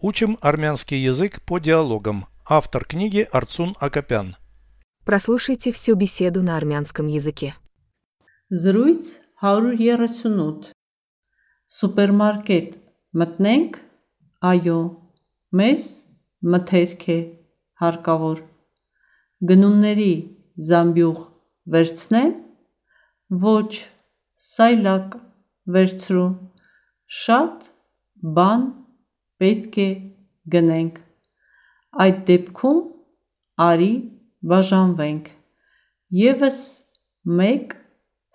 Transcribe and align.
Учим 0.00 0.38
армянский 0.40 0.98
язык 1.02 1.42
по 1.42 1.58
диалогам. 1.58 2.26
Автор 2.46 2.84
книги 2.84 3.26
Арцун 3.32 3.74
Акопян. 3.80 4.36
Прослушайте 5.04 5.72
всю 5.72 5.96
беседу 5.96 6.42
на 6.42 6.56
армянском 6.56 7.08
языке. 7.08 7.56
Զրույց 8.50 9.20
138 9.42 10.72
Սուպերմարկետ 11.68 12.76
մտնենք 13.20 13.76
այո 14.50 14.78
մեզ 15.60 15.84
մթերք 16.54 17.04
է 17.12 17.18
հարկավոր 17.82 18.40
գնումների 19.50 20.14
զամբյուղ 20.70 21.20
վերցնեմ 21.74 22.32
ոչ 23.44 23.70
սայլակ 24.48 25.18
վերցրու 25.76 26.28
շատ 27.20 27.70
բան 28.38 28.64
պետք 29.42 29.78
է 29.84 29.88
գնենք 30.54 31.00
այդ 32.04 32.22
դեպքում 32.30 32.80
արի 33.66 33.92
բաժանվենք 34.52 35.30
եւս 36.22 36.58
մեկ 37.40 37.74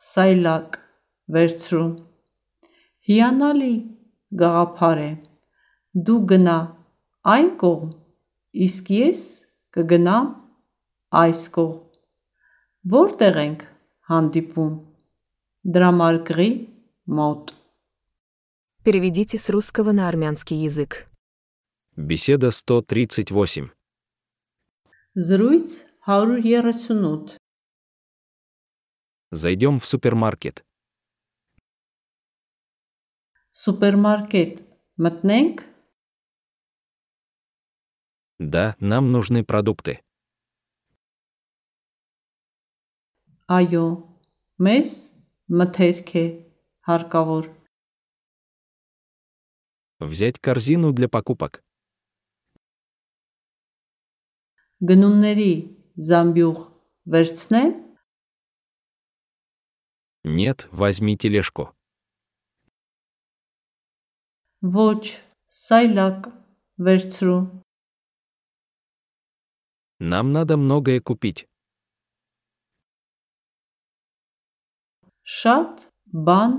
սայլակ 0.08 0.78
վերցրու 1.36 1.88
հիանալի 3.10 3.74
գաղափար 4.44 5.02
է 5.04 5.12
դու 6.10 6.20
գնա 6.32 6.58
այն 7.34 7.50
կողմ 7.64 7.92
իսկ 8.68 8.94
ես 8.98 9.24
կգնամ 9.78 10.30
այս 11.24 11.44
կողմ 11.58 12.94
որտեղ 12.96 13.42
ենք 13.44 13.68
հանդիպում 14.12 14.74
դրամարկղի 15.76 16.50
մոտ 17.20 17.54
Переведите 18.85 19.39
с 19.39 19.51
русского 19.51 19.93
на 19.93 20.09
армянский 20.09 20.57
язык. 20.57 21.09
Беседа 21.97 22.51
138. 22.51 23.71
զրույց 25.15 25.85
138 26.07 27.37
Зайдем 29.31 29.79
в 29.81 29.87
супермаркет. 29.87 30.65
սուպերմարկետ 33.59 34.61
մտնենք 35.05 35.65
Да, 38.39 38.77
нам 38.79 39.11
нужны 39.11 39.43
продукты. 39.45 39.99
այո 43.51 43.85
մեզ 44.67 44.91
մթերք 45.59 46.11
է 46.23 46.25
հարկավոր 46.89 47.45
Взять 50.03 50.39
корзину 50.39 50.93
для 50.93 51.09
покупок. 51.09 51.63
գնումների 54.89 55.53
զամբյուղ 56.09 56.59
վերցնեմ 57.13 57.71
Нет, 60.25 60.69
возьми 60.71 61.17
тележку. 61.17 61.75
ոչ 64.63 65.03
սայլակ 65.63 66.29
վերցրու 66.87 67.41
Нам 70.01 70.31
надо 70.33 70.57
многое 70.57 71.01
купить. 71.01 71.47
շատ 75.39 75.83
բան 76.27 76.53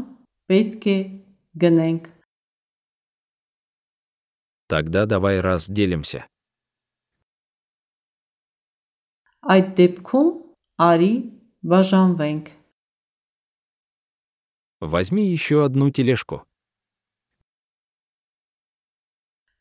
պետք 0.52 0.84
է 0.88 0.98
գնենք 1.64 2.10
Тогда 4.68 5.06
давай 5.06 5.40
разделимся. 5.42 6.28
այդ 9.54 9.68
դեպքում 9.80 10.30
արի 10.90 11.14
բաժանվենք 11.72 12.46
Возьми 14.82 15.24
еще 15.32 15.64
одну 15.66 15.90
тележку. 15.92 16.46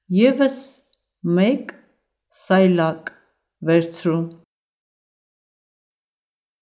եւս 0.08 0.58
մեկ 1.38 1.72
սայլակ 2.42 3.10
վերցրու 3.68 4.20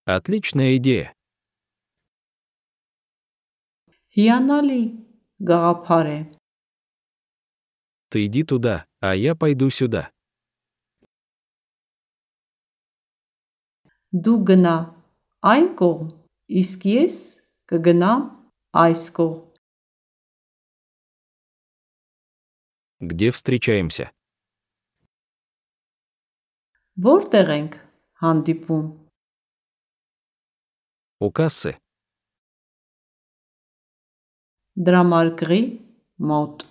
Отличная 0.06 0.76
идея. 0.78 1.12
հիանալի 4.16 4.82
գաղափար 5.50 6.06
է 6.12 6.18
ты 8.11 8.25
иди 8.25 8.43
туда, 8.43 8.85
а 8.99 9.15
я 9.15 9.35
пойду 9.35 9.69
сюда. 9.69 10.11
Дугана 14.11 14.75
ainko, 15.41 16.19
izskies, 16.47 17.39
ka 17.65 17.77
ganā 17.79 18.35
aizko. 18.73 19.47
Где 22.99 23.31
встречаемся? 23.31 24.11
Вортеренг, 26.95 27.79
хандипун. 28.13 29.09
У 31.19 31.31
кассы. 31.31 31.79
Драмаркри, 34.75 35.81
маут. 36.17 36.70